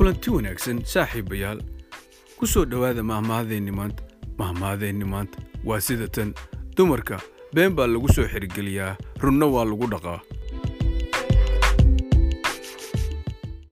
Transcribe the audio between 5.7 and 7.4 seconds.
sida tan. Dumarka